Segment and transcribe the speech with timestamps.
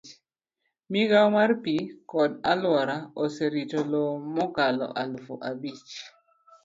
[0.91, 1.75] Migawo mar pi
[2.11, 5.89] kod alwora oserito lowo mokalo aluf abich.